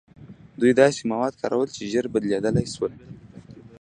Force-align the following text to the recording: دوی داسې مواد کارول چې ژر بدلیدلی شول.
دوی 0.59 0.73
داسې 0.81 1.01
مواد 1.11 1.33
کارول 1.41 1.69
چې 1.75 1.89
ژر 1.91 2.05
بدلیدلی 2.13 2.65
شول. 2.73 2.93